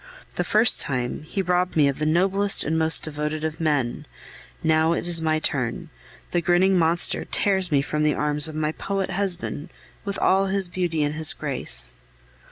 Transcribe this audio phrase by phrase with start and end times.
[0.33, 4.07] The first time, he robbed me of the noblest and most devoted of men;
[4.63, 5.91] now it is my turn,
[6.31, 9.69] the grinning monster tears me from the arms of my poet husband,
[10.03, 11.91] with all his beauty and his grace.